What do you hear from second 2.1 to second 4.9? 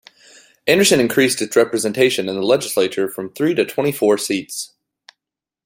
in the legislature from three to twenty four seats.